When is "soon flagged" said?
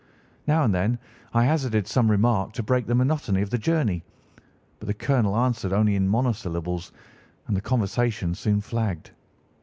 8.33-9.11